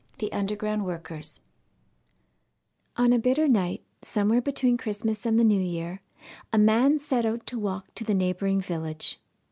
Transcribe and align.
THE 0.17 0.33
UNDERGROUND 0.33 0.83
WORKERS 0.83 1.41
On 2.97 3.13
a 3.13 3.19
bitter 3.19 3.47
night 3.47 3.83
somewhere 4.01 4.41
between 4.41 4.75
Christmas 4.75 5.27
and 5.27 5.39
the 5.39 5.43
New 5.43 5.61
Year, 5.61 6.01
a 6.51 6.57
man 6.57 6.97
set 6.97 7.23
out 7.23 7.45
to 7.45 7.59
walk 7.59 7.93
to 7.93 8.03
the 8.03 8.15
neighbouring 8.15 8.61
village. 8.61 9.19